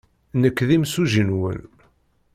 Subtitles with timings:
[0.41, 1.59] Nekk d imsujji-nwen.